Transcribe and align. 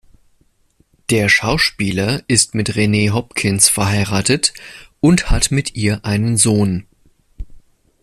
Der 1.11 1.29
Schauspieler 1.29 2.23
ist 2.27 2.55
mit 2.55 2.75
Renee 2.75 3.11
Hopkins 3.11 3.69
verheiratet 3.69 4.51
und 4.99 5.29
hat 5.29 5.51
mit 5.51 5.75
ihr 5.75 6.03
einen 6.05 6.37
Sohn. 6.37 6.87